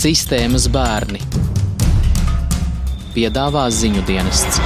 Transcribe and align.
Sistēmas 0.00 0.64
bērni 0.72 1.18
piedāvā 3.12 3.66
ziņu 3.68 4.00
dienests. 4.08 4.56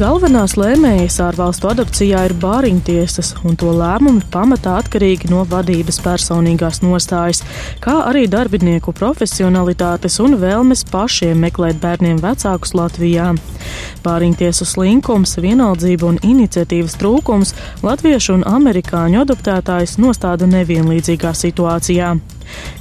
Galvenās 0.00 0.56
lēmējas 0.58 1.20
ārvalstu 1.22 1.68
adopcijā 1.70 2.24
ir 2.26 2.34
bāriņtiesas, 2.42 3.28
un 3.46 3.54
to 3.60 3.70
lēmumi 3.76 4.24
pamatā 4.32 4.72
atkarīgi 4.80 5.30
no 5.30 5.44
vadības 5.46 6.00
personīgās 6.02 6.82
nostājas, 6.82 7.44
kā 7.84 7.94
arī 8.08 8.24
darbinieku 8.32 8.90
profesionalitātes 8.96 10.18
un 10.24 10.34
vēlmes 10.42 10.82
pašiem 10.90 11.38
meklēt 11.46 11.78
bērniem 11.84 12.18
vecākus 12.24 12.74
Latvijā. 12.74 13.28
Bāriņtiesu 14.02 14.66
slinkums, 14.66 15.36
vienaldzība 15.38 16.10
un 16.10 16.18
iniciatīvas 16.26 16.98
trūkums 16.98 17.54
latviešu 17.86 18.40
un 18.40 18.44
amerikāņu 18.50 19.22
adoptētājus 19.22 20.00
nostāda 20.02 20.50
nevienlīdzīgā 20.58 21.36
situācijā. 21.44 22.16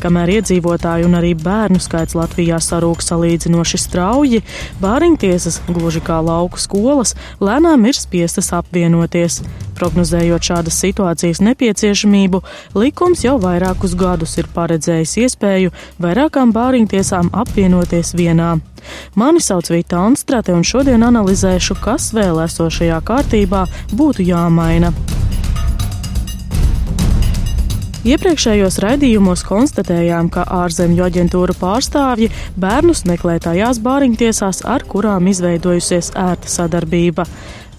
Kamēr 0.03 0.35
iedzīvotāju 0.37 1.09
un 1.09 1.17
arī 1.19 1.33
bērnu 1.37 1.81
skaits 1.83 2.15
Latvijā 2.17 2.59
sarūk 2.63 3.03
salīdzinoši 3.03 3.79
strauji, 3.81 4.43
bāriņtiesas, 4.83 5.61
gluži 5.69 6.01
kā 6.05 6.19
lauku 6.23 6.59
skolas, 6.61 7.15
lēnām 7.43 7.87
ir 7.89 7.97
spiestas 7.97 8.53
apvienoties. 8.55 9.41
Prognozējot 9.79 10.43
šādas 10.43 10.79
situācijas 10.83 11.39
nepieciešamību, 11.45 12.41
likums 12.75 13.23
jau 13.23 13.37
vairākus 13.39 13.95
gadus 13.99 14.35
ir 14.41 14.49
paredzējis 14.55 15.15
iespēju 15.23 15.71
vairākām 16.03 16.51
bāriņtiesām 16.55 17.31
apvienoties 17.43 18.11
vienā. 18.19 18.57
Mani 19.15 19.43
sauc 19.43 19.71
Vita 19.71 20.03
Anstrate, 20.03 20.55
un 20.55 20.67
šodien 20.67 21.03
analizēšu, 21.07 21.79
kas 21.83 22.11
vēl 22.15 22.43
esošajā 22.45 23.01
kārtībā 23.07 23.65
būtu 23.95 24.27
jāmaina. 24.31 24.93
Iepriekšējos 28.07 28.77
raidījumos 28.79 29.41
konstatējām, 29.43 30.29
ka 30.31 30.45
ārzemju 30.61 31.03
aģentūra 31.03 31.51
pārstāvji 31.59 32.29
bērnus 32.55 33.03
meklē 33.09 33.33
tajās 33.43 33.81
bāriņtiesās, 33.83 34.61
ar 34.63 34.85
kurām 34.87 35.27
izveidojusies 35.27 36.13
ērta 36.15 36.47
sadarbība. 36.47 37.25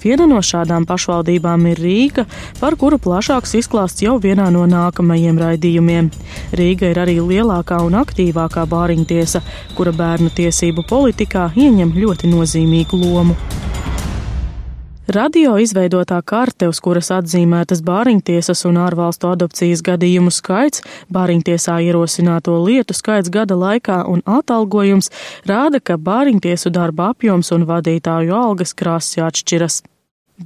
Viena 0.04 0.26
no 0.28 0.42
šādām 0.44 0.84
pašvaldībām 0.88 1.64
ir 1.72 1.80
Rīga, 1.80 2.26
par 2.60 2.76
kuru 2.76 3.00
plašāks 3.00 3.56
izklāsts 3.62 4.04
jau 4.04 4.18
vienā 4.20 4.50
no 4.52 4.66
nākamajiem 4.68 5.41
raidījumiem. 5.41 6.12
Rīga 6.52 6.92
ir 6.92 7.00
arī 7.00 7.16
lielākā 7.24 7.80
un 7.80 7.96
aktīvākā 8.04 8.68
bāriņtiesa, 8.68 9.41
kura 9.78 9.96
bērnu 9.96 10.28
tiesību 10.36 10.84
politikā 10.88 11.48
ieņem 11.56 11.96
ļoti 11.96 12.28
nozīmīgu 12.36 13.00
lomu. 13.06 13.41
Radio 15.11 15.56
izveidotā 15.58 16.20
karte, 16.22 16.69
uz 16.70 16.78
kuras 16.78 17.08
atzīmētas 17.11 17.80
bāriņtiesas 17.83 18.61
un 18.69 18.77
ārvalstu 18.78 19.33
adopcijas 19.33 19.80
gadījumu 19.83 20.30
skaits, 20.30 20.84
bāriņtiesā 21.11 21.80
ierosināto 21.89 22.55
lietu 22.62 22.94
skaits 22.94 23.33
gada 23.34 23.56
laikā 23.58 24.05
un 24.06 24.22
atalgojums, 24.38 25.11
rāda, 25.50 25.81
ka 25.83 25.98
bāriņtiesu 25.98 26.70
darba 26.70 27.08
apjoms 27.11 27.50
un 27.56 27.66
vadītāju 27.66 28.36
algas 28.38 28.77
krāsas 28.78 29.19
atšķiras. 29.27 29.81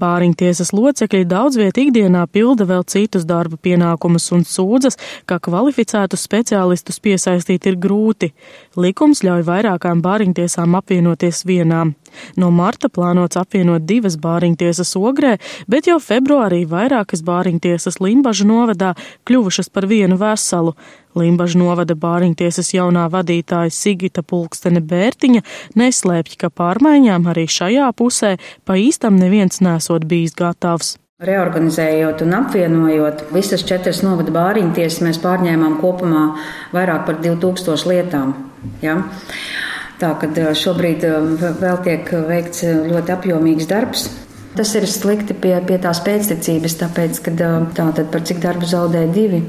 Bāriņtiesas 0.01 0.73
locekļi 0.75 1.27
daudz 1.29 1.59
viet 1.61 1.77
ikdienā 1.79 2.25
pilda 2.33 2.65
vēl 2.67 2.87
citus 2.89 3.29
darba 3.29 3.61
pienākumus 3.61 4.31
un 4.35 4.47
sūdzas, 4.49 4.97
ka 5.29 5.39
kvalificētus 5.45 6.25
speciālistus 6.25 6.99
piesaistīt 7.05 7.69
ir 7.69 7.77
grūti. 7.79 8.33
Likums 8.81 9.23
ļauj 9.27 9.45
vairākām 9.47 10.01
bāriņtiesām 10.03 10.81
apvienoties 10.81 11.45
vienām. 11.47 11.95
No 12.41 12.51
marta 12.55 12.91
plānots 12.93 13.39
apvienot 13.41 13.87
divas 13.89 14.17
bāriņtiesas 14.21 14.95
ogrē, 15.01 15.37
bet 15.71 15.89
jau 15.91 16.01
februārī 16.03 16.65
vairākas 16.69 17.25
bāriņtiesas 17.27 18.01
Limbažu 18.05 18.49
novadā 18.49 18.95
kļuvušas 19.29 19.71
par 19.75 19.89
vienu 19.91 20.19
veselu. 20.21 20.75
Limbažu 21.15 21.61
novada 21.61 21.95
bāriņtiesas 21.95 22.73
jaunā 22.75 23.07
vadītāja 23.13 23.71
Sigita 23.71 24.25
Pulkstene 24.27 24.83
Bērtiņa 24.83 25.45
neslēpj, 25.79 26.37
ka 26.41 26.51
pārmaiņām 26.51 27.31
arī 27.31 27.47
šajā 27.47 27.93
pusē 27.95 28.35
pa 28.67 28.79
īstam 28.81 29.21
neviens 29.21 29.63
nesot 29.63 30.09
bijis 30.11 30.35
gatavs. 30.39 30.97
Reorganizējot 31.25 32.25
un 32.25 32.35
apvienojot 32.41 33.29
visas 33.33 33.63
četras 33.63 34.03
novada 34.03 34.33
bāriņtiesas, 34.35 35.05
mēs 35.07 35.21
pārņēmām 35.23 35.79
kopumā 35.79 36.25
vairāk 36.75 37.07
par 37.07 37.21
2000 37.23 37.87
lietām. 37.93 38.35
Ja? 38.83 38.97
Tā 40.05 40.11
ka 40.21 40.29
šobrīd 40.53 41.05
vēl 41.63 41.79
tiek 41.87 42.11
veikts 42.29 42.61
ļoti 42.91 43.13
apjomīgs 43.15 43.69
darbs. 43.71 44.03
Tas 44.53 44.75
ir 44.77 44.85
slikti 44.85 45.33
pie, 45.33 45.55
pie 45.65 45.79
tās 45.81 46.03
pēctecības, 46.05 46.77
tāpēc, 46.83 47.21
ka 47.25 47.33
tātad 47.39 48.11
par 48.13 48.27
cik 48.29 48.43
darbu 48.45 48.69
zaudē 48.69 49.07
divi 49.15 49.41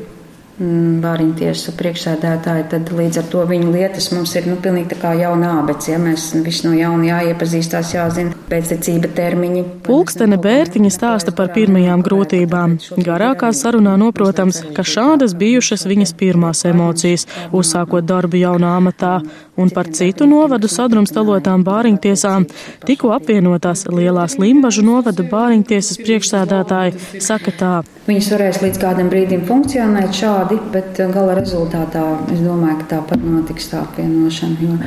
Bāriņtiesu 0.55 1.67
mm, 1.67 1.75
priekšsēdētāji, 1.75 2.63
tad 2.71 2.87
līdz 2.95 3.17
ar 3.19 3.25
to 3.27 3.41
viņu 3.49 3.73
lietas 3.73 4.05
mums 4.13 4.31
ir 4.39 4.45
nu, 4.47 4.55
pilnīgi 4.63 4.93
tā 4.93 4.97
kā 5.01 5.09
jauna 5.19 5.49
ābec. 5.59 5.83
Ja? 5.89 5.97
Mēs 5.99 6.29
visi 6.45 6.63
no 6.63 6.71
jauna 6.71 7.09
jāiepazīstās, 7.09 7.91
jāzina 7.91 8.31
pēctecība 8.47 9.09
termiņi. 9.17 9.65
Pulkstene 9.83 10.39
Bērtiņa 10.39 10.91
stāsta 10.95 11.33
par 11.35 11.51
pirmajām 11.57 12.05
grūtībām. 12.05 12.77
Garākā 13.03 13.49
sarunā 13.51 13.97
noprotams, 13.99 14.61
ka 14.77 14.85
šādas 14.87 15.35
bijušas 15.35 15.83
viņas 15.91 16.15
pirmās 16.15 16.63
emocijas, 16.69 17.27
uzsākot 17.51 18.07
darbu 18.07 18.39
jaunā 18.39 18.77
amatā, 18.79 19.17
un 19.59 19.73
par 19.75 19.91
citu 19.91 20.23
novadu 20.23 20.71
sadrumstalotām 20.71 21.67
bāriņtiesām 21.67 22.47
tikko 22.87 23.11
apvienotās 23.17 23.89
lielās 23.91 24.39
Limbažu 24.39 24.87
novada 24.87 25.27
bāriņtiesas 25.35 25.99
priekšsēdētāji 25.99 27.19
saka 27.19 27.55
tā. 27.59 27.75
Viņas 28.05 28.27
varēs 28.35 28.57
līdz 28.61 28.79
kādam 28.83 29.07
brīdim 29.09 29.47
funkcionēt 29.49 30.11
šādi 30.13 30.44
tādi, 30.45 30.59
bet 30.71 30.99
uh, 30.99 31.11
gala 31.13 31.35
rezultātā 31.35 32.03
es 32.33 32.41
domāju, 32.41 32.81
ka 32.81 32.89
tāpat 32.95 33.23
notiks 33.23 33.69
tā 33.71 33.81
apvienošana. 33.83 34.55
Jo, 34.61 34.77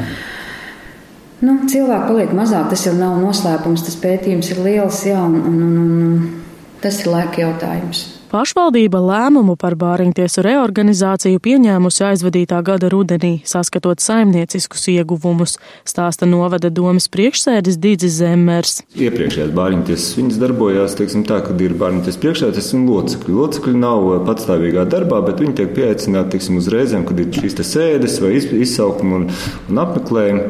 nu, 1.46 1.56
cilvēki 1.68 2.08
paliek 2.08 2.34
mazāk, 2.34 2.68
tas 2.70 2.86
jau 2.86 2.94
nav 2.94 3.18
noslēpums, 3.22 3.84
tas 3.86 3.96
pētījums 3.96 4.50
ir 4.52 4.62
liels, 4.64 5.02
jā, 5.06 5.18
un, 5.20 5.40
un, 5.40 5.58
un, 5.66 5.90
un 6.06 6.78
tas 6.82 7.00
ir 7.02 7.10
laika 7.12 7.42
jautājums. 7.46 8.17
Pašvaldība 8.28 8.98
lēmumu 9.00 9.54
par 9.56 9.72
bāriņtiesu 9.80 10.42
reorganizāciju 10.44 11.40
pieņēmusi 11.40 12.02
aizvadītā 12.10 12.58
gada 12.60 12.90
rudenī, 12.92 13.38
saskatot 13.48 14.02
saimnieciskus 14.04 14.82
ieguvumus, 14.92 15.54
stāsta 15.88 16.28
novada 16.28 16.68
domas 16.68 17.06
priekšsēdis 17.08 17.78
Dīdzis 17.80 18.18
Zemmers. 18.18 18.74
Iepriekšējās 19.00 19.54
bāriņtiesas 19.56 20.18
viņas 20.18 20.40
darbojās, 20.42 20.96
teiksim 20.98 21.24
tā, 21.30 21.38
kad 21.46 21.64
ir 21.64 21.72
bāriņtiesas 21.80 22.20
priekšsēdis 22.20 22.68
un 22.76 22.84
locekļi. 22.90 23.38
Locekļi 23.38 23.80
nav 23.80 24.10
patstāvīgā 24.28 24.84
darbā, 24.92 25.22
bet 25.24 25.40
viņi 25.40 25.56
tiek 25.62 25.72
pieaicināti, 25.80 26.34
teiksim, 26.36 26.60
uz 26.60 26.68
reizēm, 26.76 27.08
kad 27.08 27.24
ir 27.24 27.32
šīs 27.32 27.56
sēdes 27.64 28.20
vai 28.20 28.34
izsaukumi 28.36 29.22
un, 29.22 29.26
un 29.72 29.82
apmeklējumi. 29.86 30.46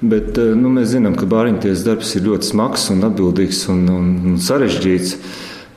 Bet 0.00 0.40
nu, 0.56 0.72
mēs 0.72 0.94
zinām, 0.94 1.12
ka 1.12 1.28
bāriņtiesas 1.28 1.84
darbs 1.84 2.16
ir 2.16 2.24
ļoti 2.24 2.54
smags 2.54 2.88
un 2.94 3.04
atbildīgs 3.04 3.66
un, 3.68 3.84
un, 3.92 4.10
un 4.32 4.40
sarežģīts. 4.40 5.16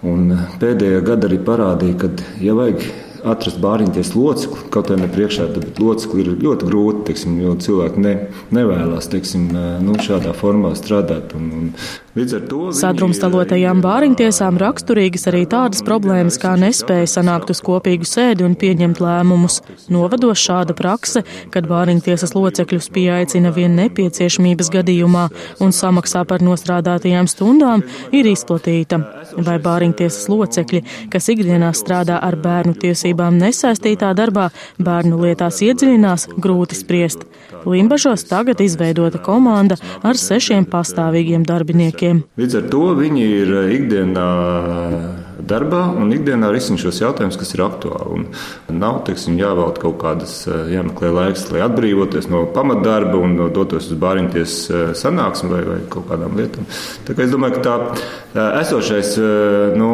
Un 0.03 0.33
pēdējā 0.59 0.99
gada 1.07 1.29
arī 1.29 1.39
parādīja, 1.47 1.97
ka, 2.01 2.09
ja 2.43 2.55
vajag 2.57 2.83
atrast 3.23 3.59
bāriņties 3.63 4.11
locekli, 4.17 4.65
kaut 4.73 4.91
arī 4.91 5.05
ne 5.05 5.11
priekšā, 5.11 5.47
bet 5.55 5.79
locekli 5.79 6.25
ir 6.25 6.31
ļoti 6.43 6.67
grūti, 6.67 7.05
teiksim, 7.09 7.37
jo 7.39 7.53
cilvēki 7.63 8.03
ne, 8.03 8.13
nevēlas 8.55 9.07
teiksim, 9.13 9.47
nu, 9.85 9.95
šādā 10.03 10.35
formā 10.35 10.73
strādāt. 10.79 11.31
Un, 11.39 11.47
un 11.59 11.69
Sadrumstalotajām 12.13 13.79
bāriņtiesām 13.81 14.59
raksturīgas 14.61 15.23
arī 15.31 15.47
tādas 15.49 15.81
problēmas, 15.81 16.35
kā 16.37 16.51
nespēja 16.61 17.07
sanākt 17.09 17.49
uz 17.49 17.57
kopīgu 17.65 18.05
sēdi 18.05 18.45
un 18.45 18.53
pieņemt 18.53 18.99
lēmumus. 19.01 19.55
Novados 19.89 20.37
šāda 20.37 20.75
prakse, 20.77 21.23
kad 21.49 21.65
bāriņtiesas 21.71 22.35
locekļus 22.37 22.91
pieaicina 22.93 23.49
vien 23.55 23.73
nepieciešamības 23.79 24.69
gadījumā 24.75 25.23
un 25.65 25.73
samaksā 25.73 26.21
par 26.29 26.45
nostrādātajām 26.45 27.25
stundām, 27.31 27.81
ir 28.13 28.29
izplatīta. 28.29 29.01
Vai 29.33 29.57
bāriņtiesas 29.65 30.29
locekļi, 30.29 30.83
kas 31.09 31.31
ikdienā 31.33 31.73
strādā 31.73 32.19
ar 32.21 32.37
bērnu 32.37 32.77
tiesībām 32.77 33.41
nesaistītā 33.41 34.13
darbā, 34.13 34.51
bērnu 34.77 35.17
lietās 35.25 35.63
iedziļinās, 35.65 36.29
grūti 36.37 36.77
spriest. 36.77 37.25
Limbažos 37.65 38.27
tagad 38.29 38.61
izveidota 38.61 39.17
komanda 39.23 39.79
ar 40.05 40.19
sešiem 40.19 40.69
pastāvīgiem 40.69 41.45
darbiniekiem 41.47 42.02
cilvēkiem. 42.03 42.23
Līdz 42.37 42.55
ar 42.59 42.65
to 42.71 42.83
viņi 42.97 43.23
ir 43.23 43.53
eh, 43.59 43.71
ikdienā 43.77 44.27
darbā 45.47 45.83
un 45.99 46.11
ikdienā 46.13 46.49
risina 46.53 46.79
šos 46.81 47.01
jautājumus, 47.01 47.37
kas 47.39 47.53
ir 47.55 47.63
aktuāli. 47.65 48.25
Un 48.71 48.79
nav 48.81 49.01
teiksim, 49.07 49.37
jāvelk 49.39 49.81
kaut 49.83 49.97
kādas, 50.01 50.35
eh, 50.47 50.75
jāmeklē 50.75 51.11
laiks, 51.13 51.45
lai 51.51 51.63
atbrīvoties 51.67 52.29
no 52.31 52.45
pamatdarba 52.55 53.19
un 53.19 53.37
dotos 53.53 53.91
uz 53.91 53.99
bāriņties 53.99 54.57
eh, 54.69 54.83
sanāksmi 54.97 55.49
vai, 55.51 55.63
vai 55.67 55.79
kaut 55.89 56.07
kādām 56.11 56.37
lietām. 56.39 56.67
Tā 57.07 57.15
kā 57.15 57.25
es 57.25 57.33
domāju, 57.33 57.59
ka 57.59 57.63
tā 58.33 58.45
esošais 58.63 59.15
nu, 59.77 59.89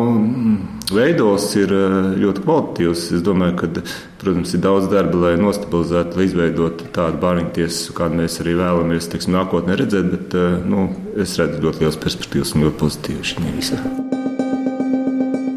veidos 0.94 1.48
ir 1.60 1.74
ļoti 2.19 2.45
kvalitatīvs. 2.45 3.06
Es 3.18 3.25
domāju, 3.25 3.57
ka, 3.60 3.84
protams, 4.22 4.54
ir 4.56 4.63
daudz 4.63 4.90
darba, 4.92 5.25
lai 5.25 5.34
nostabilizētu, 5.42 6.19
lai 6.19 6.28
izveidotu 6.30 6.90
tādu 6.95 7.22
bāriņtiesu, 7.24 7.95
kādu 7.98 8.22
mēs 8.22 8.40
arī 8.44 8.57
vēlamies 8.62 9.12
teiksim, 9.12 9.36
nākotnē 9.38 9.80
redzēt, 9.80 10.12
bet 10.16 10.40
nu, 10.69 10.90
es 11.19 11.38
redzu 11.42 11.63
ļoti 11.66 11.86
liels 11.86 12.00
perspektīvas 12.06 12.56
un 12.56 12.68
ļoti 12.68 12.81
pozitīvas 12.86 13.34
šajā 13.36 13.57
visā. 13.60 14.38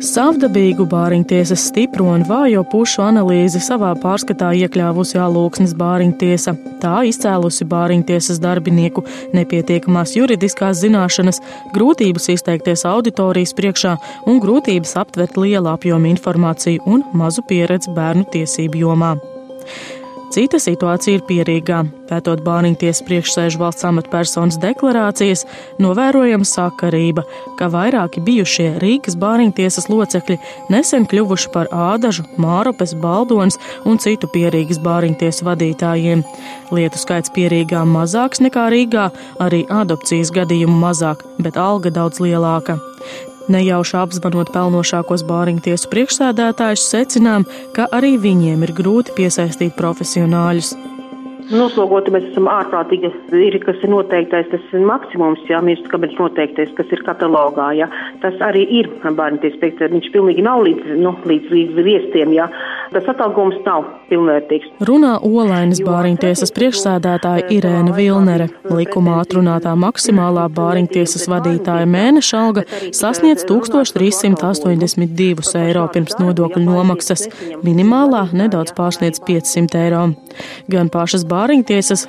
Savdabīgu 0.03 0.83
bāriņtiesas 0.91 1.69
stipro 1.69 2.09
un 2.11 2.25
vājo 2.27 2.65
pušu 2.67 3.05
analīzi 3.05 3.61
savā 3.63 3.93
pārskatā 4.03 4.49
iekļāvusi 4.65 5.21
Alūksnes 5.23 5.77
bāriņtiesa. 5.79 6.57
Tā 6.83 7.05
izcēlusi 7.07 7.69
bāriņtiesas 7.71 8.43
darbinieku 8.43 9.05
nepietiekamās 9.37 10.17
juridiskās 10.19 10.83
zināšanas, 10.83 11.39
grūtības 11.77 12.33
izteikties 12.35 12.83
auditorijas 12.91 13.55
priekšā 13.55 13.95
un 14.27 14.43
grūtības 14.43 14.99
aptvert 15.05 15.39
lielu 15.39 15.71
apjomu 15.71 16.11
informāciju 16.17 16.83
un 16.83 17.07
mazu 17.15 17.47
pieredzi 17.47 17.95
bērnu 17.95 18.27
tiesību 18.35 18.83
jomā. 18.83 19.15
Cita 20.33 20.57
situācija 20.57 21.19
ir 21.19 21.23
pierīgā. 21.29 21.83
Pētot 22.09 22.41
Bāriņtiesas 22.47 23.05
priekšsēžu 23.05 23.59
valsts 23.61 23.85
amatpersonas 23.85 24.57
deklarācijas, 24.63 25.43
novērojama 25.85 26.47
sakarība, 26.49 27.27
ka 27.59 27.69
vairāki 27.73 28.23
bijušie 28.25 28.71
Rīgas 28.81 29.19
Bāriņtiesas 29.21 29.91
locekļi 29.93 30.39
nesen 30.73 31.05
kļuvuši 31.11 31.53
par 31.53 31.69
ādažu, 31.69 32.25
māropes, 32.41 32.95
baldonas 33.03 33.61
un 33.85 34.01
citu 34.01 34.31
pierīgas 34.33 34.81
Bāriņtiesas 34.81 35.45
vadītājiem. 35.51 36.25
Lietu 36.73 37.03
skaits 37.03 37.35
pierīgā 37.37 37.85
mazāks 37.85 38.41
nekā 38.41 38.71
Rīgā, 38.73 39.11
arī 39.37 39.67
adopcijas 39.69 40.33
gadījumu 40.33 40.81
mazāk, 40.87 41.27
bet 41.45 41.61
alga 41.61 41.93
daudz 41.93 42.25
lielāka. 42.25 42.81
Nejauši 43.51 43.97
apzvanot 43.99 44.53
pelnošākos 44.55 45.25
bāriņtiesu 45.27 45.91
priekšsēdētājus, 45.91 46.87
secinām, 46.95 47.49
ka 47.75 47.89
arī 47.91 48.15
viņiem 48.23 48.63
ir 48.63 48.75
grūti 48.77 49.17
piesaistīt 49.19 49.75
profesionāļus. 49.79 50.77
Noslogoti 51.53 52.13
mēs 52.15 52.31
esam 52.31 52.49
ārprātīgi. 52.49 53.11
Ir, 53.37 53.59
kas 53.65 53.81
ir 53.85 53.93
noteiktais, 53.93 54.49
tas 54.53 54.73
ir 54.73 54.85
maksimums, 54.89 55.43
jā, 55.51 55.61
ministrs 55.65 55.91
kabinets 55.93 56.21
noteiktais, 56.21 56.73
kas 56.79 56.93
ir 56.95 57.03
katalogā, 57.05 57.73
jā. 57.77 57.89
Tas 58.23 58.39
arī 58.45 58.65
ir 58.81 58.89
bērnties 59.03 59.59
pēc, 59.61 59.83
viņš 59.93 60.09
pilnīgi 60.15 60.45
nav 60.45 60.63
līdz, 60.65 60.95
nu, 61.03 61.15
līdz, 61.29 61.53
līdz 61.53 61.83
viestiem, 61.89 62.33
jā. 62.37 62.49
Tas 62.93 63.09
atalgojums 63.09 63.61
nav 63.67 63.87
pilnvērtīgs. 64.11 64.73
Runā 64.89 65.15
Olainas 65.25 65.81
bāriņtiesas 65.85 66.53
priekšsēdētāja 66.57 67.47
Irēna 67.57 67.95
Vilnere. 67.97 68.49
Likumā 68.69 69.19
atrunātā 69.23 69.73
maksimālā 69.79 70.45
bāriņtiesas 70.53 71.25
vadītāja 71.33 71.89
mēneša 71.89 72.43
alga 72.43 72.67
sasniedz 72.97 73.47
1382 73.49 75.57
eiro 75.63 75.87
pirms 75.93 76.19
nodokļu 76.21 76.65
nomaksas. 76.67 77.29
Minimālā 77.65 78.27
nedaudz 78.37 78.77
pārsniedz 78.77 79.23
500 79.25 79.85
eiro. 79.87 80.05
Gan 80.73 80.93
pašas 80.93 81.25
bāriņtiesas, 81.29 81.42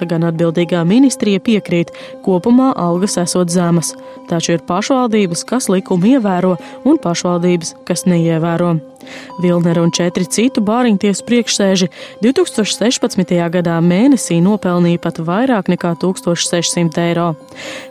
gan 0.09 0.27
atbildīgā 0.29 0.83
ministrija 0.85 1.41
piekrīt, 1.43 1.93
kopumā 2.25 2.71
algas 2.77 3.17
esot 3.21 3.49
zemas, 3.49 3.93
taču 4.29 4.55
ir 4.55 4.65
pašvaldības, 4.67 5.45
kas 5.49 5.69
likumu 5.73 6.15
ievēro, 6.15 6.57
un 6.85 7.01
pašvaldības, 7.01 7.75
kas 7.87 8.05
neievēro. 8.05 8.75
Vilner 9.43 9.79
un 9.81 9.91
četri 9.93 10.25
citu 10.25 10.63
bāriņtiesu 10.65 11.25
priekšsēži 11.27 11.89
2016. 12.23 13.33
gadā 13.53 13.77
mēnesī 13.83 14.39
nopelnīja 14.43 15.01
pat 15.03 15.21
vairāk 15.23 15.71
nekā 15.73 15.93
1600 16.01 17.01
eiro. 17.07 17.29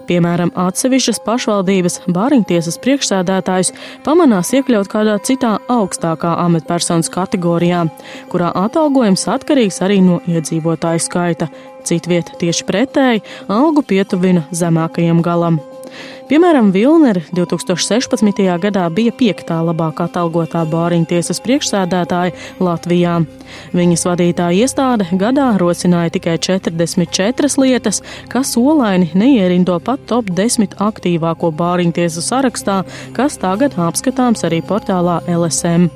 Piemēram, 0.08 0.52
atsevišķas 0.58 1.22
pašvaldības 1.26 2.00
bāriņtiesas 2.12 2.78
priekšsēdētājus 2.84 3.72
pamanās 4.06 4.52
iekļaut 4.58 4.90
kādā 4.92 5.18
citā 5.24 5.56
augstākā 5.72 6.36
amatpersonas 6.44 7.10
kategorijā, 7.12 7.86
kurā 8.32 8.52
atalgojums 8.64 9.28
atkarīgs 9.32 9.82
arī 9.86 10.00
no 10.04 10.20
iedzīvotāju 10.28 11.06
skaita. 11.08 11.50
Citvieta 11.82 12.36
tieši 12.38 12.66
pretēji 12.68 13.24
algu 13.50 13.82
pietuvina 13.82 14.46
zemākajam 14.54 15.22
galam. 15.24 15.58
Piemēram, 16.32 16.70
Vilnere 16.72 17.20
2016. 17.36 18.38
gadā 18.62 18.86
bija 18.96 19.12
piektā 19.12 19.58
labāk 19.66 19.98
atalgotā 20.00 20.62
bāriņtiesas 20.70 21.42
priekšsēdētāja 21.44 22.32
Latvijā. 22.56 23.18
Viņas 23.76 24.06
vadītā 24.08 24.46
iestāde 24.56 25.10
gadā 25.20 25.50
rosināja 25.60 26.14
tikai 26.16 26.38
44 26.40 27.52
lietas, 27.60 28.00
kas 28.32 28.54
olaini 28.56 29.10
neierindo 29.12 29.76
pat 29.84 30.08
top 30.08 30.32
10 30.32 30.80
aktīvāko 30.80 31.52
bāriņtiesu 31.60 32.24
sarakstā, 32.24 32.80
kas 33.12 33.36
tagad 33.36 33.76
apskatāms 33.76 34.48
arī 34.48 34.64
portālā 34.64 35.20
LSM 35.28 35.90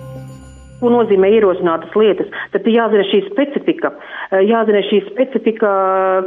ko 0.84 0.90
nozīmē 0.92 1.32
ierosinātas 1.32 1.94
lietas, 1.96 2.28
tad 2.52 2.66
jāzina 2.68 3.08
šī 3.08 3.24
specifika, 3.30 3.96
jāzina 4.44 4.84
šī 4.84 5.06
specifika, 5.06 5.70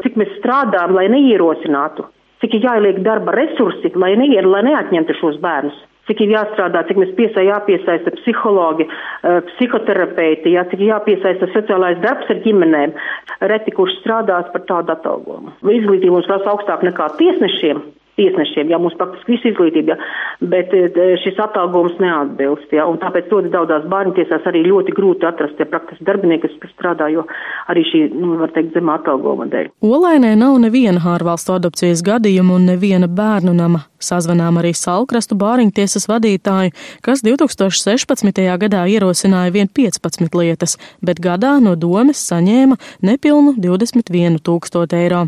cik 0.01 0.17
mēs 0.17 0.39
strādājam, 0.41 0.97
lai 0.97 1.11
neierosinātu 1.13 2.09
cik 2.41 2.57
ir 2.57 2.65
jāieliek 2.67 3.03
darba 3.05 3.35
resursi, 3.35 3.91
lai, 3.95 4.15
neier, 4.19 4.47
lai 4.47 4.63
neatņemtu 4.67 5.15
šos 5.19 5.39
bērnus. 5.43 5.77
Cik 6.09 6.23
ir 6.25 6.31
jāstrādā, 6.33 6.81
cik 6.89 6.97
mēs 6.97 7.11
piesai, 7.17 7.43
jāpiesaista 7.51 8.15
psihologi, 8.15 8.87
eh, 8.89 9.41
psihoterapeiti, 9.51 10.55
jā, 10.55 10.63
cik 10.71 10.81
jāpiesaista 10.87 11.51
sociālais 11.53 12.01
darbs 12.01 12.31
ar 12.33 12.41
ģimenēm. 12.45 12.95
Reti, 13.51 13.75
kurš 13.77 13.99
strādās 14.01 14.49
par 14.51 14.65
tādu 14.65 14.95
atalgojumu. 14.95 15.53
Izglītība 15.61 16.17
mums 16.17 16.25
prasa 16.31 16.49
augstāk 16.49 16.81
nekā 16.87 17.11
tiesnešiem, 17.21 17.83
tiesnešiem, 18.19 18.69
jā, 18.73 18.79
mums 18.81 18.97
praktiski 18.99 19.35
visu 19.35 19.51
izglītību, 19.53 19.93
jā, 19.93 19.97
bet 20.51 20.73
e, 20.75 21.09
šis 21.23 21.39
atalgojums 21.41 21.97
neatbilst, 22.03 22.73
jā, 22.75 22.85
un 22.89 22.99
tāpēc 23.01 23.31
ļoti 23.31 23.53
daudzās 23.53 23.87
bērnu 23.91 24.15
tiesās 24.19 24.45
arī 24.49 24.65
ļoti 24.67 24.95
grūti 24.97 25.27
atrast 25.29 25.57
tie 25.57 25.67
praktiski 25.69 26.05
darbinieki, 26.07 26.51
kas 26.59 26.73
strādā, 26.75 27.09
jo 27.13 27.25
arī 27.71 27.85
šī, 27.89 28.05
nu, 28.13 28.35
var 28.41 28.53
teikt, 28.55 28.75
zemā 28.77 28.99
atalgojuma 28.99 29.49
dēļ. 29.51 29.71
Olainē 29.85 30.35
nav 30.39 30.59
neviena 30.61 31.03
ārvalstu 31.15 31.55
adopcijas 31.55 32.03
gadījuma 32.05 32.59
un 32.59 32.67
neviena 32.73 33.09
bērnu 33.09 33.55
nama. 33.55 33.85
Sazvanām 33.99 34.61
arī 34.61 34.71
Salkrastu 34.77 35.35
bāriņtiesas 35.39 36.07
vadītāju, 36.07 36.71
kas 37.03 37.23
2016. 37.25 38.39
gadā 38.61 38.85
ierosināja 38.87 39.51
vien 39.55 39.67
15 39.67 40.39
lietas, 40.39 40.77
bet 41.03 41.19
gadā 41.23 41.57
no 41.63 41.75
domes 41.75 42.21
saņēma 42.29 42.79
nepilnu 43.03 43.57
21 43.59 44.39
tūkstotu 44.45 44.99
eiro. 44.99 45.25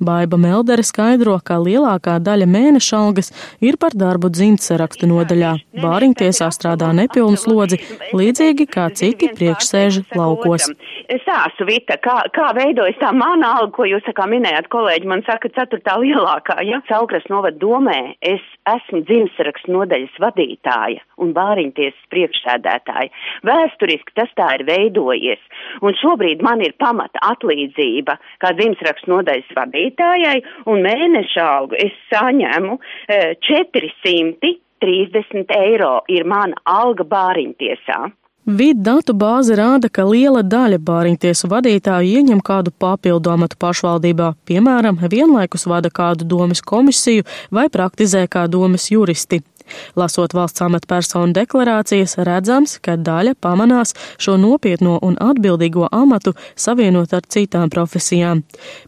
Baiba 0.00 0.38
Meldere 0.40 0.84
skaidro, 0.86 1.38
ka 1.44 1.58
lielākā 1.62 2.18
daļa 2.22 2.48
mēneša 2.50 3.00
algas 3.00 3.32
ir 3.60 3.78
par 3.80 3.96
darbu 3.98 4.30
dzimtsarakstu 4.34 5.08
nodaļā. 5.10 5.54
Bāriņtiesā 5.82 6.50
strādā 6.54 6.90
nepilnu 6.96 7.38
slodzi, 7.40 7.80
līdzīgi 8.16 8.68
kā 8.70 8.88
citi 8.94 9.30
priekšsēži 9.34 10.06
laukos. 10.18 10.70
Stāstu, 11.08 11.64
Vita, 11.64 11.94
kā, 12.04 12.18
kā 12.36 12.50
veidojas 12.52 12.98
tā 13.00 13.14
mana 13.16 13.54
alga, 13.56 13.70
ko 13.78 13.86
jūs 13.88 14.04
kā 14.12 14.26
minējāt, 14.28 14.66
kolēģi, 14.68 15.08
man 15.08 15.22
saka, 15.24 15.48
ceturtā 15.56 15.94
lielākā, 16.02 16.58
ja? 16.68 16.82
Saukras 16.84 17.24
novad 17.32 17.56
domē, 17.62 18.12
es 18.20 18.44
esmu 18.68 19.00
dzimtsarakstu 19.08 19.72
nodaļas 19.72 20.18
vadītāja 20.20 21.00
un 21.16 21.32
bāriņtiesas 21.32 22.10
priekšsēdētāja. 22.12 23.08
Vēsturiski 23.48 24.16
tas 24.20 24.36
tā 24.36 24.50
ir 24.58 24.66
veidojies, 24.68 25.40
un 25.80 25.96
šobrīd 25.96 26.44
man 26.44 26.60
ir 26.66 26.76
pamata 26.76 27.24
atlīdzība 27.30 28.18
kā 28.44 28.52
dzimtsarakstu 28.60 29.14
nodaļas 29.14 29.56
vadītājai, 29.56 30.36
un 30.68 30.84
mēneša 30.84 31.50
algu 31.56 31.80
es 31.88 31.96
saņemu 32.12 32.76
e, 32.76 32.80
430 33.48 35.56
eiro 35.56 35.94
ir 36.12 36.28
mana 36.28 36.60
alga 36.68 37.08
bāriņtiesā. 37.16 38.02
Vidu 38.48 38.80
datu 38.80 39.12
bāze 39.12 39.52
rāda, 39.58 39.90
ka 39.92 40.06
liela 40.08 40.40
daļa 40.40 40.78
bāriņtiesu 40.80 41.50
vadītāju 41.52 42.14
ieņem 42.16 42.38
kādu 42.40 42.72
papildu 42.72 43.28
amatu 43.28 43.58
pašvaldībā, 43.60 44.30
piemēram, 44.48 44.96
vienlaikus 45.04 45.66
vada 45.68 45.90
kādu 45.92 46.24
domas 46.24 46.64
komisiju 46.64 47.26
vai 47.52 47.66
praktizē 47.68 48.24
kā 48.24 48.46
domas 48.48 48.88
juristi. 48.88 49.42
Lasot 49.98 50.34
valsts 50.36 50.62
amatpersonu 50.64 51.34
deklarācijas, 51.36 52.16
redzams, 52.26 52.78
ka 52.82 52.96
daļa 52.96 53.34
pamanās 53.40 53.94
šo 54.20 54.36
nopietno 54.40 54.98
un 55.02 55.18
atbildīgo 55.20 55.88
amatu 55.92 56.34
savienot 56.56 57.14
ar 57.16 57.26
citām 57.28 57.70
profesijām. 57.72 58.44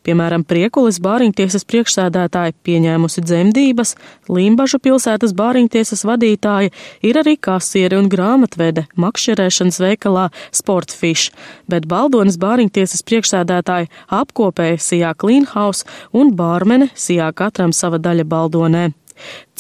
Piemēram, 0.07 0.45
Priekulis 0.49 1.01
bāriņtiesas 1.03 1.67
priekšsēdētāja 1.71 2.57
pieņēmusi 2.67 3.25
dzemdības, 3.27 3.95
Limbažu 4.31 4.79
pilsētas 4.83 5.35
bāriņtiesas 5.37 6.05
vadītāja 6.07 6.71
ir 7.07 7.19
arī 7.21 7.37
kasieri 7.41 7.99
un 7.99 8.09
grāmatvede 8.13 8.87
makšķerēšanas 9.01 9.81
veikalā 9.83 10.29
Sportfish, 10.55 11.31
bet 11.71 11.89
Baldonas 11.91 12.39
bāriņtiesas 12.41 13.05
priekšsēdētāja 13.09 13.91
apkopēja 14.21 14.81
Sijā 14.81 15.13
Cleanhouse 15.19 15.87
un 16.17 16.35
bārmene 16.37 16.91
Sijā 16.95 17.31
katram 17.37 17.75
sava 17.77 18.01
daļa 18.03 18.27
Baldonē. 18.31 18.91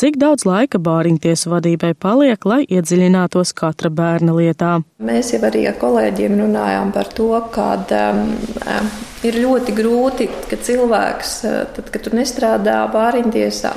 Cik 0.00 0.16
daudz 0.16 0.46
laika 0.48 0.78
bāriņtiesu 0.80 1.50
vadībai 1.52 1.90
paliek, 2.00 2.44
lai 2.48 2.62
iedziļinātos 2.64 3.52
katra 3.58 3.90
bērna 3.92 4.32
lietā? 4.32 4.78
Mēs 5.04 5.34
jau 5.34 5.42
arī 5.44 5.66
ar 5.68 5.76
kolēģiem 5.80 6.38
runājām 6.40 6.92
par 6.94 7.10
to, 7.16 7.28
ka 7.52 7.66
um, 7.76 8.22
um, 8.64 8.88
ir 9.28 9.36
ļoti 9.42 9.74
grūti, 9.76 10.28
ka 10.48 10.56
cilvēks, 10.56 11.34
uh, 11.44 11.58
tad, 11.76 11.90
kad 11.92 12.06
tu 12.06 12.14
nestrādā 12.16 12.78
bāriņtiesā 12.94 13.74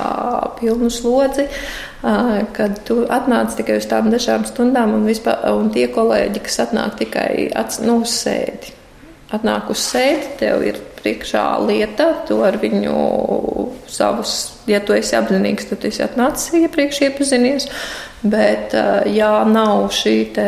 pilnu 0.62 0.88
slodzi, 0.88 1.44
uh, 1.50 2.40
kad 2.56 2.80
tu 2.88 3.02
atnāc 3.04 3.52
tikai 3.58 3.82
uz 3.82 3.90
tām 3.90 4.08
dažām 4.14 4.48
stundām 4.48 4.96
un, 4.96 5.04
vispār, 5.10 5.44
un 5.52 5.68
tie 5.76 5.90
kolēģi, 5.92 6.46
kas 6.48 6.62
atnāk 6.64 6.96
tikai 7.04 7.50
ats, 7.52 7.82
nu, 7.84 8.00
uz 8.06 8.16
sēdi. 8.24 8.72
Atnāk 9.34 9.68
uz 9.76 9.84
sēdi, 9.92 10.36
tev 10.40 10.64
ir 10.64 10.80
priekšā 11.04 11.44
lieta, 11.66 12.12
tu 12.28 12.40
ar 12.46 12.56
viņu 12.62 12.96
savus, 13.90 14.53
ja 14.70 14.80
tu 14.84 14.96
esi 14.96 15.16
apzinīgs, 15.18 15.70
tad 15.70 15.84
esi 15.88 16.02
atnācis 16.04 16.54
iepriekš 16.64 17.04
iepazinies. 17.08 17.70
Bet, 18.24 18.72
ja 19.12 19.42
nav 19.44 19.90
šī 19.92 20.12
te, 20.32 20.44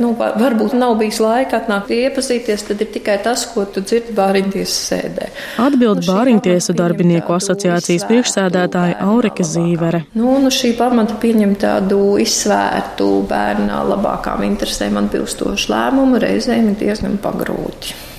nu, 0.00 0.14
varbūt 0.16 0.72
nav 0.80 0.94
bijis 0.96 1.18
laika 1.20 1.58
atnākt 1.58 1.90
iepazīties, 1.92 2.62
tad 2.70 2.80
ir 2.80 2.88
tikai 2.94 3.18
tas, 3.20 3.42
ko 3.52 3.66
tu 3.68 3.82
dzirdi 3.84 4.14
bāriņtiesas 4.16 4.78
sēdē. 4.88 5.26
Atbild 5.60 6.00
nu, 6.00 6.06
bāriņtiesu 6.06 6.72
darbinieku 6.78 7.34
asociācijas 7.36 8.06
priekšsēdētāja 8.08 8.96
Aurika 9.04 9.44
Zīvere. 9.44 10.06
Nu, 10.16 10.38
nu 10.40 10.48
šī 10.48 10.72
pamata 10.78 11.18
pieņem 11.20 11.52
tādu 11.60 12.00
izsvērtu 12.22 13.10
bērna 13.28 13.82
labākām 13.90 14.46
interesēm 14.48 14.96
atbilstošu 15.02 15.68
lēmumu 15.74 16.22
reizēm 16.24 16.72
ir 16.72 16.80
diezgan 16.80 17.20
pagrūti. 17.20 18.11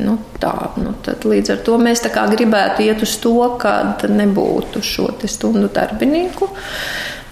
Nu, 0.00 0.14
tā, 0.40 0.52
nu, 0.80 0.94
līdz 1.28 1.50
ar 1.52 1.58
to 1.66 1.74
mēs 1.76 2.00
gribētu 2.06 2.86
iet 2.86 3.02
uz 3.04 3.18
to, 3.20 3.34
ka 3.60 3.98
nebūtu 4.08 4.80
šo 4.80 5.10
stundu 5.28 5.68
darbinieku 5.68 6.48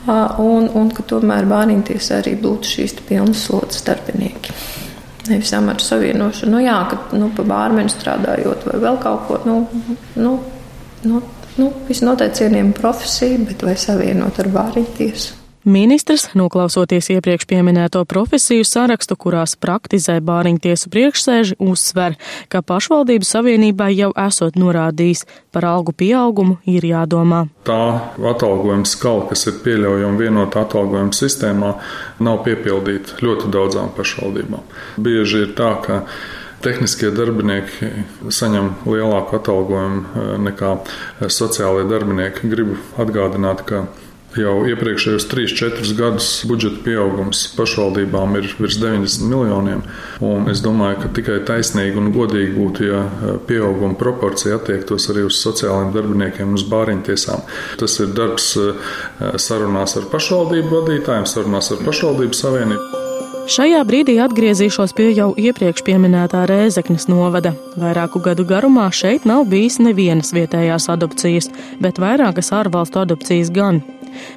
un, 0.06 0.68
un 0.68 0.92
ka 0.92 1.02
tomēr 1.08 1.48
bāriņtiesa 1.48 2.20
arī 2.20 2.36
būtu 2.36 2.74
šīs 2.74 2.96
pilnas 3.08 3.46
slodzes 3.46 3.84
darbinieki. 3.88 4.52
Nevis 5.30 5.52
amatu 5.56 5.84
savienošanu, 5.84 6.52
nu 6.52 6.62
jā, 6.64 6.76
ka 6.90 7.16
nu, 7.16 7.30
pa 7.36 7.44
bārmeni 7.48 7.92
strādājot 7.92 8.68
vai 8.68 8.78
vēl 8.82 9.00
kaut 9.00 9.26
ko, 9.28 9.40
nu, 9.46 9.58
nu, 10.20 10.36
nu, 11.08 11.20
nu 11.56 11.72
visnotaļ 11.88 12.32
cienījama 12.36 12.76
profesija, 12.76 13.40
bet 13.48 13.64
vai 13.64 13.76
savienot 13.80 14.40
ar 14.42 14.52
bāriņtiesu. 14.52 15.39
Ministrs, 15.64 16.30
noklausoties 16.32 17.10
iepriekš 17.12 17.44
pieminēto 17.44 18.00
profesiju 18.08 18.64
sarakstu, 18.64 19.12
kurās 19.20 19.52
praktizē 19.60 20.14
bāriņtiesu 20.24 20.88
priekšsēži, 20.88 21.58
uzsver, 21.60 22.16
ka 22.48 22.62
pašvaldību 22.64 23.28
savienībai 23.28 23.90
jau 23.92 24.08
esot 24.24 24.56
norādījis, 24.56 25.26
par 25.52 25.68
algu 25.68 25.92
pieaugumu 25.92 26.56
ir 26.64 26.88
jādomā. 26.88 27.42
Tā 27.68 27.76
atalgojuma 28.32 28.88
skala, 28.88 29.28
kas 29.28 29.44
ir 29.52 29.60
pieļaujama 29.60 30.16
vienotā 30.24 30.64
atalgojuma 30.64 31.12
sistēmā, 31.12 31.76
nav 32.24 32.40
piepildīta 32.48 33.20
ļoti 33.20 33.52
daudzām 33.52 33.92
pašvaldībām. 34.00 34.64
Bieži 34.96 35.44
ir 35.44 35.56
tā, 35.60 35.74
ka 35.84 36.04
Tehniskie 36.60 37.08
darbinieki 37.16 37.86
saņem 38.36 38.66
lielāku 38.84 39.38
atalgojumu 39.38 40.00
eh, 40.04 40.32
nekā 40.44 40.74
sociālai 41.32 41.86
darbinieki. 41.88 42.50
Gribu 42.52 42.76
atgādināt, 43.00 43.62
ka 43.64 43.86
Jau 44.38 44.60
iepriekšējos 44.62 45.24
3-4 45.26 45.94
gadus 45.98 46.28
budžeta 46.46 46.78
pieaugums 46.84 47.48
pašvaldībām 47.56 48.36
ir 48.38 48.46
virs 48.62 48.76
90 48.78 49.26
miljoniem. 49.26 49.82
Es 50.52 50.62
domāju, 50.62 51.00
ka 51.02 51.10
tikai 51.16 51.40
taisnīgi 51.48 51.98
un 51.98 52.12
godīgi 52.14 52.54
būtu, 52.54 52.86
ja 52.86 53.00
e, 53.08 53.34
pieauguma 53.48 53.98
proporcija 53.98 54.60
attiektos 54.60 55.08
arī 55.10 55.26
uz 55.26 55.40
sociālajiem 55.42 55.90
darbiniekiem, 55.96 56.54
uz 56.54 56.62
bāriņtiesām. 56.70 57.42
Tas 57.82 57.98
ir 58.04 58.14
darbs 58.14 58.52
e, 58.54 58.70
sarunās 59.34 59.98
ar 59.98 60.06
pašvaldību 60.14 60.78
vadītājiem, 60.78 61.26
sarunās 61.26 61.74
ar 61.74 61.82
pašvaldību 61.90 62.42
savienību. 62.44 63.06
Šajā 63.50 63.80
brīdī 63.82 64.20
atgriezīšos 64.22 64.92
pie 64.94 65.08
jau 65.10 65.32
iepriekš 65.34 65.82
pieminētā 65.82 66.44
Rēzeknes 66.46 67.08
novada. 67.10 67.56
Vairāku 67.74 68.22
gadu 68.22 68.46
garumā 68.46 68.86
šeit 68.94 69.26
nav 69.26 69.48
bijis 69.50 69.80
nevienas 69.82 70.30
vietējās 70.36 70.86
adopcijas, 70.94 71.50
bet 71.82 71.98
vairākas 71.98 72.52
ārvalstu 72.54 73.02
adopcijas 73.02 73.50
gan. 73.50 73.82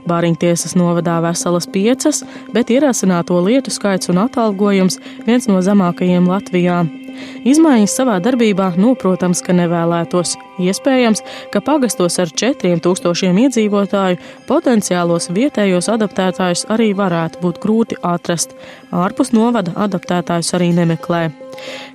Bāriņtiesas 0.10 0.76
novadā 0.80 1.20
veselas 1.24 1.70
piecas, 1.70 2.24
bet 2.56 2.74
ierasināto 2.74 3.40
lietu 3.46 3.74
skaits 3.74 4.12
un 4.14 4.24
atalgojums 4.26 5.00
viens 5.28 5.50
no 5.52 5.62
zemākajiem 5.64 6.30
Latvijā. 6.30 6.84
Izmaiņas 7.48 7.94
savā 8.00 8.18
darbībā, 8.24 8.74
nu, 8.80 8.94
protams, 9.00 9.44
ka 9.46 9.54
nevēlētos. 9.56 10.36
Iespējams, 10.62 11.24
ka 11.50 11.62
pagastos 11.66 12.20
ar 12.22 12.30
4000 12.30 13.40
iedzīvotāju 13.46 14.20
potenciālos 14.50 15.32
vietējos 15.34 15.90
adaptētājus 15.90 16.68
arī 16.74 16.92
varētu 16.98 17.42
būt 17.42 17.62
grūti 17.64 17.98
atrast. 18.06 18.54
Ārpus 18.94 19.34
novada 19.34 19.74
adaptētājus 19.88 20.54
arī 20.54 20.70
nemeklē. 20.78 21.30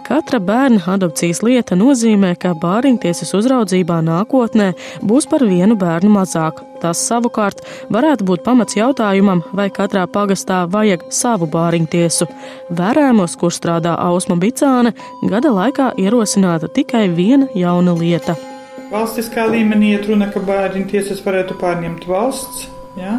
Katra 0.06 0.40
bērna 0.40 0.80
adopcijas 0.94 1.42
lieta 1.44 1.76
nozīmē, 1.78 2.32
ka 2.40 2.54
bāriņtiesas 2.58 3.34
uzraudzībā 3.38 4.00
nākotnē 4.06 4.72
būs 5.06 5.28
par 5.30 5.44
vienu 5.46 5.76
bērnu 5.78 6.10
mazāk. 6.14 6.62
Tas 6.82 7.00
savukārt 7.10 7.64
varētu 7.94 8.26
būt 8.26 8.44
pamats 8.46 8.78
jautājumam, 8.78 9.42
vai 9.52 9.68
katrā 9.74 10.06
pagastā 10.10 10.64
vajag 10.70 11.08
savu 11.14 11.50
bāriņtiesu. 11.54 12.28
Vērēmos, 12.80 13.34
kur 13.38 13.54
strādā 13.54 13.96
Ausma 14.08 14.38
Bicāne, 14.40 14.94
gada 15.26 15.52
laikā 15.54 15.92
ierosināta 15.98 16.70
tikai 16.70 17.08
viena 17.10 17.50
jauna 17.54 17.98
lieta. 17.98 18.38
Valstiskā 18.88 19.44
līmenī 19.52 19.92
iet 19.94 20.08
runa, 20.08 20.30
ka 20.32 20.40
bāriņtiesas 20.44 21.20
varētu 21.26 21.58
pārņemt 21.60 22.08
valsts. 22.08 22.66
Ja? 22.98 23.18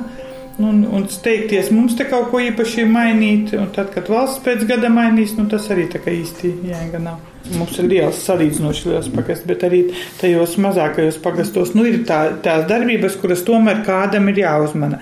un, 0.59 0.83
un 0.91 1.07
steigties 1.07 1.71
mums 1.71 1.95
te 1.97 2.05
kaut 2.09 2.29
ko 2.33 2.41
īpaši 2.43 2.85
mainīt, 2.89 3.53
un 3.57 3.69
tad, 3.75 3.91
kad 3.93 4.09
valsts 4.11 4.43
pēc 4.43 4.65
gada 4.69 4.91
mainīs, 4.91 5.35
nu 5.37 5.47
tas 5.51 5.69
arī 5.73 5.87
tā 5.91 6.01
kā 6.03 6.13
īsti 6.13 6.51
jēga 6.67 7.01
nav. 7.03 7.19
Mums 7.55 7.77
ir 7.81 7.87
liels 7.89 8.19
salīdzinoši 8.27 8.89
liels 8.91 9.07
pagasts, 9.13 9.47
bet 9.47 9.63
arī 9.65 9.79
tajos 10.19 10.57
mazākajos 10.61 11.21
pagastos 11.23 11.71
nu, 11.77 11.85
ir 11.87 12.03
tā, 12.09 12.19
tās 12.43 12.67
darbības, 12.69 13.15
kuras 13.21 13.45
tomēr 13.47 13.81
kādam 13.87 14.27
ir 14.29 14.43
jāuzmana. 14.43 14.99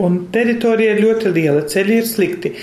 Un 0.00 0.22
teritorija 0.32 0.94
ir 0.94 1.02
ļoti 1.04 1.34
liela, 1.34 1.66
ceļi 1.68 1.98
ir 1.98 2.06
slikti. 2.08 2.54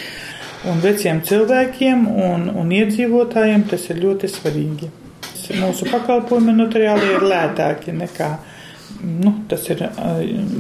Un 0.68 0.80
veciem 0.82 1.20
cilvēkiem 1.28 2.08
un, 2.08 2.48
un 2.56 2.72
iedzīvotājiem 2.80 3.68
tas 3.70 3.92
ir 3.92 4.02
ļoti 4.02 4.32
svarīgi. 4.32 4.90
Mūsu 5.56 5.88
pakalpojumi 5.92 6.56
notariāli 6.58 7.14
ir 7.16 7.28
lētāki 7.32 7.96
nekā 7.96 8.32
Nu, 9.02 9.34
tas 9.48 9.68
ir 9.70 9.82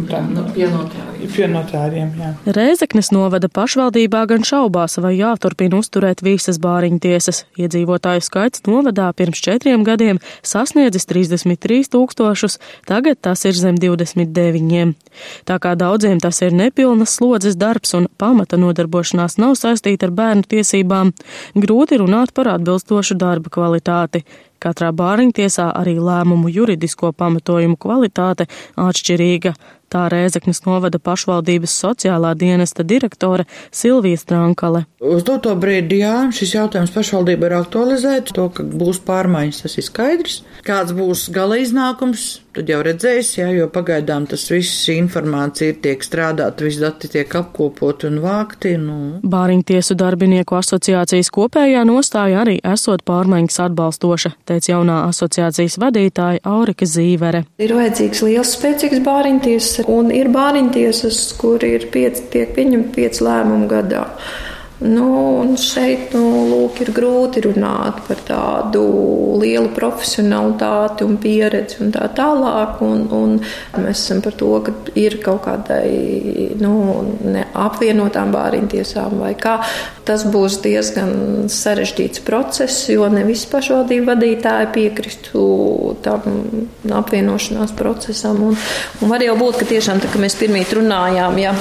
tam 0.09 0.27
no, 0.35 0.43
pienotāriem. 1.33 2.09
Jā. 2.19 2.31
Rēzeknes 2.53 3.09
novada 3.15 3.49
pašvaldībā 3.49 4.21
gan 4.29 4.43
šaubās, 4.45 4.99
vai 5.01 5.15
jāturpina 5.17 5.79
uzturēt 5.81 6.21
visas 6.25 6.59
bāriņu 6.61 6.99
tiesas. 7.01 7.45
Iedzīvotāju 7.57 8.25
skaits 8.27 8.61
novadā 8.67 9.07
pirms 9.17 9.41
četriem 9.41 9.85
gadiem 9.87 10.19
sasniedzis 10.45 11.09
33 11.09 11.89
tūkstošus, 11.95 12.59
tagad 12.89 13.21
tas 13.25 13.45
ir 13.49 13.57
zem 13.57 13.79
29. 13.81 14.93
Tā 15.49 15.57
kā 15.63 15.73
daudziem 15.79 16.21
tas 16.21 16.41
ir 16.45 16.53
nepilnas 16.53 17.15
slodzes 17.17 17.57
darbs 17.57 17.95
un 17.97 18.05
pamata 18.21 18.59
nodarbošanās 18.61 19.39
nav 19.41 19.55
saistīta 19.57 20.11
ar 20.11 20.13
bērnu 20.19 20.45
tiesībām, 20.51 21.15
grūti 21.57 22.03
runāt 22.03 22.35
par 22.37 22.53
atbilstošu 22.53 23.17
darba 23.17 23.49
kvalitāti. 23.49 24.27
Katrā 24.63 24.91
bāriņtiesā 24.97 25.69
arī 25.77 25.97
lēmumu 26.01 26.49
juridisko 26.53 27.11
pamatojumu 27.13 27.77
kvalitāte 27.79 28.47
atšķirīga. 28.81 29.53
Tā 29.93 30.07
Rēzeknes 30.11 30.65
novada 30.65 30.99
pašvaldības 30.99 31.75
sociālā 31.83 32.33
dienesta 32.35 32.83
direktore 32.83 33.45
Silvija 33.71 34.19
Strankale. 34.19 34.83
Uz 34.99 35.23
doto 35.23 35.53
brīdi, 35.55 36.01
jā, 36.01 36.27
šis 36.35 36.55
jautājums 36.57 36.91
pašvaldība 36.91 37.47
ir 37.47 37.55
aktualizēts. 37.61 38.35
To, 38.35 38.49
ka 38.51 38.65
būs 38.67 38.99
pārmaiņas, 39.07 39.63
tas 39.63 39.77
ir 39.79 39.87
skaidrs. 39.87 40.41
Kāds 40.67 40.91
būs 40.97 41.27
gala 41.31 41.59
iznākums, 41.61 42.41
tad 42.57 42.71
jau 42.71 42.79
redzēs, 42.83 43.35
jā, 43.37 43.47
jo 43.55 43.67
pagaidām 43.71 44.25
tas 44.27 44.43
viss 44.51 44.87
informācija 44.91 45.71
ir 45.71 45.79
tiek 45.85 46.03
strādāta, 46.03 46.65
visi 46.65 46.81
dati 46.81 47.09
tiek 47.13 47.35
apkopot 47.39 48.07
un 48.09 48.19
vākti. 48.23 48.73
Nu. 48.81 48.97
Bāriņtiesu 49.23 49.95
darbinieku 49.99 50.57
asociācijas 50.59 51.31
kopējā 51.33 51.85
nostāja 51.87 52.41
arī 52.43 52.57
esot 52.65 53.05
pārmaiņas 53.07 53.61
atbalstoša, 53.67 54.33
teica 54.49 54.73
jaunā 54.73 54.99
asociācijas 55.07 55.77
vadītāja 55.79 56.43
Aurika 56.49 56.89
Zīvere. 56.89 57.45
Ir 57.61 57.75
vajadzīgs 57.77 58.25
liels 58.25 58.55
spēcīgs 58.57 59.05
bāriņties 59.77 59.91
un 59.91 60.11
ir 60.11 60.29
bāriņtiesas, 60.33 61.33
kur 61.37 61.63
ir 61.63 61.89
pieci, 61.91 62.23
tiek 62.31 62.53
pieņemti 62.55 62.93
pieci 62.95 63.23
lēmumi 63.23 63.67
gadā. 63.67 64.07
Nu, 64.77 65.55
šeit 65.57 66.11
nu, 66.13 66.21
lūk, 66.51 66.83
ir 66.83 66.91
grūti 66.93 67.41
runāt 67.47 68.03
par 68.05 68.19
tādu 68.27 68.83
lielu 69.41 69.71
profesionalitāti 69.73 71.01
un 71.07 71.15
pieredzi 71.21 71.79
un 71.81 71.89
tā 71.95 72.05
tālāk. 72.13 72.83
Un, 72.85 73.07
un 73.09 73.33
mēs 73.81 74.03
esam 74.03 74.21
par 74.21 74.37
to, 74.37 74.51
ka 74.61 74.75
ir 74.93 75.17
kaut 75.23 75.47
kādai 75.47 76.53
nu, 76.61 76.75
apvienotām 77.57 78.35
bāriņtiesām 78.35 79.17
vai 79.23 79.33
kā. 79.39 79.57
Tas 80.05 80.27
būs 80.29 80.61
diezgan 80.61 81.49
sarežģīts 81.49 82.21
process, 82.27 82.85
jo 82.93 83.09
ne 83.09 83.25
visi 83.25 83.49
pašvaldību 83.49 84.11
vadītāji 84.13 84.71
piekristu 84.77 85.43
tam 86.05 86.29
apvienošanās 87.01 87.73
procesam. 87.81 88.45
Un, 88.51 88.65
un 89.01 89.15
var 89.17 89.25
jau 89.25 89.39
būt, 89.41 89.63
ka 89.63 89.73
tiešām 89.73 90.05
tā, 90.05 90.13
ka 90.13 90.21
mēs 90.21 90.37
pirmīt 90.37 90.77
runājām, 90.77 91.41
ja 91.41 91.57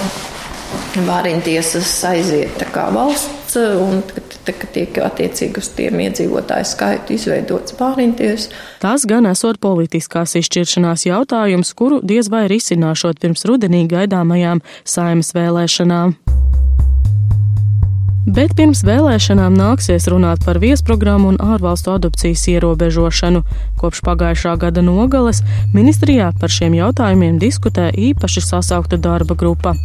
Vāriņtiesas 1.07 1.91
aiziet 2.09 2.63
kā 2.73 2.87
valsts, 2.95 3.57
un 3.57 4.01
kad 4.47 4.65
tiek 4.75 4.99
attiecīgi 5.05 5.61
uz 5.61 5.69
tiem 5.77 6.01
iedzīvotāju 6.07 6.69
skaitu 6.69 7.15
izveidots 7.17 7.77
vāriņtiesas. 7.79 8.49
Tas 8.83 9.05
gan 9.09 9.29
esot 9.31 9.61
politiskās 9.63 10.37
izšķiršanās 10.41 11.07
jautājums, 11.09 11.75
kuru 11.77 12.01
diez 12.03 12.31
vai 12.33 12.47
risināšot 12.53 13.21
pirms 13.23 13.45
rudenī 13.49 13.85
gaidāmajām 13.91 14.63
saimas 14.85 15.35
vēlēšanām. 15.37 16.17
Bet 18.27 18.57
pirms 18.59 18.81
vēlēšanām 18.83 19.55
nāksies 19.55 20.09
runāt 20.11 20.43
par 20.43 20.59
viesprogrammu 20.59 21.29
un 21.31 21.37
ārvalstu 21.39 21.93
adopcijas 21.95 22.43
ierobežošanu. 22.51 23.45
Kopš 23.79 24.03
pagājušā 24.09 24.57
gada 24.65 24.83
nogales 24.83 25.45
ministrijā 25.77 26.33
par 26.41 26.51
šiem 26.51 26.75
jautājumiem 26.75 27.39
diskutē 27.39 27.93
īpaši 27.95 28.43
sasaukta 28.49 28.99
darba 28.99 29.39
grupa. 29.39 29.77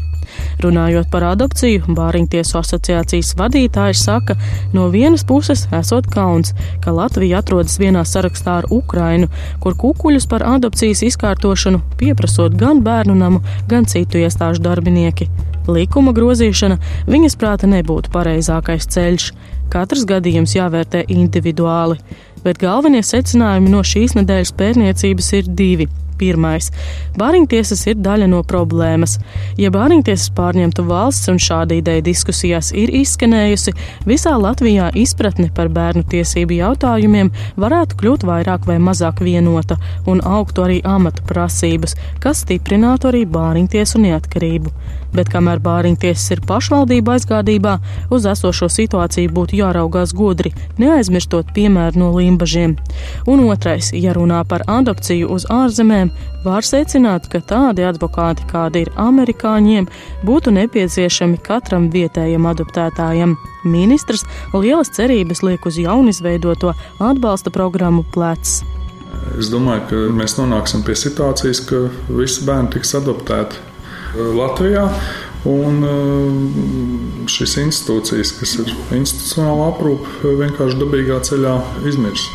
Runājot 0.61 1.09
par 1.11 1.25
adopciju, 1.31 1.95
Bāriņtiesu 1.97 2.57
asociācijas 2.59 3.33
vadītājs 3.39 4.03
saka, 4.05 4.35
no 4.73 4.87
vienas 4.93 5.25
puses 5.27 5.67
esot 5.75 6.09
kauns, 6.13 6.55
ka 6.83 6.93
Latvija 6.95 7.41
atrodas 7.41 7.79
vienā 7.81 8.03
sarakstā 8.07 8.59
ar 8.61 8.69
Ukrainu, 8.69 9.29
kur 9.63 9.77
kukuļus 9.79 10.27
par 10.31 10.45
adopcijas 10.47 11.03
izkārtošanu 11.07 11.81
pieprasot 12.01 12.57
gan 12.59 12.83
bērnu 12.85 13.15
namu, 13.17 13.41
gan 13.67 13.89
citu 13.89 14.21
iestāžu 14.21 14.63
darbinieki. 14.65 15.29
Likuma 15.69 16.13
grozīšana 16.17 16.77
viņas 17.09 17.37
prāta 17.37 17.69
nebūtu 17.69 18.11
pareizākais 18.13 18.87
ceļš. 18.91 19.31
Katrs 19.71 20.03
gadījums 20.09 20.55
jāvērtē 20.57 21.05
individuāli, 21.13 21.99
bet 22.43 22.59
galvenie 22.59 23.03
secinājumi 23.05 23.71
no 23.71 23.83
šīs 23.85 24.17
nedēļas 24.17 24.55
pērniecības 24.57 25.33
ir 25.37 25.51
divi. 25.61 25.87
Pirmais- 26.21 26.69
Bāriņtiesas 27.19 27.81
ir 27.89 27.97
daļa 28.05 28.27
no 28.29 28.43
problēmas. 28.45 29.17
Ja 29.57 29.71
Bāriņtiesas 29.73 30.29
pārņemtu 30.37 30.85
valsts 30.85 31.31
un 31.33 31.41
šāda 31.41 31.79
ideja 31.79 32.03
diskusijās 32.05 32.71
ir 32.77 32.93
izskanējusi, 33.01 33.73
visā 34.05 34.35
Latvijā 34.37 34.91
izpratne 34.93 35.49
par 35.55 35.71
bērnu 35.73 36.05
tiesību 36.13 36.59
jautājumiem 36.59 37.31
varētu 37.57 37.97
kļūt 38.01 38.25
vairāk 38.29 38.69
vai 38.69 38.77
mazāk 38.77 39.23
vienota 39.25 39.79
un 40.05 40.21
augtu 40.21 40.67
arī 40.67 40.81
amata 40.85 41.25
prasības, 41.27 41.97
kas 42.21 42.45
stiprinātu 42.45 43.09
arī 43.09 43.25
Bāriņtiesu 43.25 44.01
neatkarību. 44.05 44.71
Bet 45.11 45.27
kamēr 45.31 45.59
Bāriņtiesas 45.59 46.31
ir 46.35 46.41
pašvaldība 46.47 47.17
aizgādībā, 47.17 47.73
uz 48.15 48.27
esošo 48.31 48.69
situāciju 48.71 49.33
būtu 49.35 49.57
jāraugās 49.59 50.13
godri, 50.15 50.53
neaizmirstot 50.79 51.51
piemēru 51.55 51.99
no 51.99 52.11
limbažiem. 52.15 52.77
Un 53.27 53.43
otrais, 53.49 53.91
ja 53.91 54.15
runā 54.15 54.43
par 54.47 54.63
adopciju 54.71 55.27
uz 55.35 55.47
ārzemēm, 55.51 56.10
var 56.45 56.65
secināt, 56.65 57.27
ka 57.31 57.41
tādi 57.45 57.85
advokāti, 57.85 58.45
kādi 58.49 58.85
ir 58.85 58.91
amerikāņiem, 58.99 59.87
būtu 60.25 60.53
nepieciešami 60.57 61.39
katram 61.45 61.89
vietējam 61.93 62.47
adoptētājam. 62.49 63.37
Ministrs 63.63 64.25
lielas 64.53 64.89
cerības 64.95 65.43
liek 65.45 65.65
uz 65.69 65.77
jaunizveidoto 65.77 66.73
atbalsta 66.99 67.53
programmu 67.53 68.05
plecs. 68.13 68.61
Es 69.37 69.51
domāju, 69.53 69.83
ka 69.89 69.99
mēs 70.17 70.37
nonāksim 70.39 70.85
pie 70.87 70.95
situācijas, 70.97 71.61
ka 71.69 71.83
visi 72.09 72.45
bērni 72.47 72.73
tiks 72.73 72.95
adoptēti 72.97 73.59
uh, 73.61 74.31
Latvijā. 74.37 74.87
Un 75.49 75.81
uh, 75.81 77.25
šīs 77.31 77.55
institūcijas, 77.63 78.33
kas 78.37 78.59
ir 78.61 78.73
institucionāla 78.97 79.71
aprūpe, 79.71 80.35
vienkārši 80.41 80.77
dabīgā 80.83 81.17
ceļā 81.25 81.57
izmirs. 81.89 82.27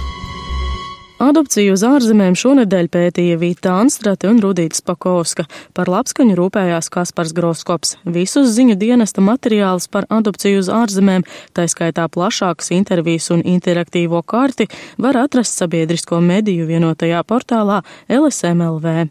Adopciju 1.17 1.73
uz 1.73 1.81
ārzemēm 1.81 2.35
šonedēļ 2.37 2.89
pētīja 2.93 3.39
Vīta 3.41 3.73
Anstrate 3.81 4.29
un 4.29 4.37
Rudīts 4.45 4.83
Pakovska. 4.85 5.47
Par 5.73 5.89
labskaņu 5.89 6.37
rūpējās 6.37 6.91
Kaspars 6.93 7.33
Groskops. 7.33 7.95
Visus 8.05 8.53
ziņu 8.53 8.77
dienesta 8.77 9.25
materiālus 9.25 9.89
par 9.89 10.05
adopciju 10.13 10.61
uz 10.61 10.69
ārzemēm, 10.69 11.25
tā 11.57 11.65
skaitā 11.73 12.05
plašākas 12.13 12.69
intervijas 12.77 13.31
un 13.33 13.41
interaktīvo 13.49 14.21
karti, 14.29 14.69
var 15.01 15.17
atrast 15.25 15.57
sabiedrisko 15.57 16.21
mediju 16.21 16.69
vienotajā 16.69 17.25
portālā 17.25 17.81
LSMLV. 18.13 19.09